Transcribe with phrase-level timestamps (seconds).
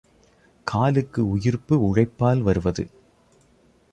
[0.67, 2.85] காலுக்கு உயிர்ப்பு உழைப்பால் வருவது.